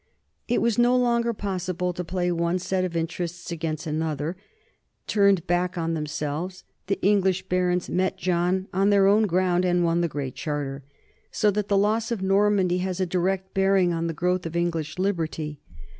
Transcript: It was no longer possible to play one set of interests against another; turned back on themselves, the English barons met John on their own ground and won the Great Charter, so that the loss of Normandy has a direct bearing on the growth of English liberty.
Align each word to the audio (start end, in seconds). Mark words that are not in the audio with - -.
It 0.47 0.63
was 0.63 0.79
no 0.79 0.95
longer 0.97 1.31
possible 1.31 1.93
to 1.93 2.03
play 2.03 2.31
one 2.31 2.57
set 2.57 2.83
of 2.83 2.95
interests 2.95 3.51
against 3.51 3.85
another; 3.85 4.35
turned 5.05 5.45
back 5.45 5.77
on 5.77 5.93
themselves, 5.93 6.63
the 6.87 6.99
English 7.05 7.43
barons 7.47 7.87
met 7.87 8.17
John 8.17 8.67
on 8.73 8.89
their 8.89 9.05
own 9.05 9.27
ground 9.27 9.63
and 9.63 9.83
won 9.83 10.01
the 10.01 10.07
Great 10.07 10.33
Charter, 10.33 10.83
so 11.29 11.51
that 11.51 11.67
the 11.67 11.77
loss 11.77 12.09
of 12.09 12.23
Normandy 12.23 12.79
has 12.79 12.99
a 12.99 13.05
direct 13.05 13.53
bearing 13.53 13.93
on 13.93 14.07
the 14.07 14.15
growth 14.15 14.47
of 14.47 14.55
English 14.55 14.97
liberty. 14.97 15.59